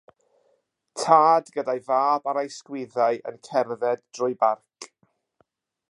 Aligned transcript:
Tad 1.01 1.51
gyda'i 1.57 1.81
fab 1.89 2.23
ar 2.33 2.41
ei 2.43 2.49
ysgwyddau 2.53 3.21
yn 3.33 3.39
cerdded 3.49 4.03
drwy 4.19 4.35
barc. 4.45 4.91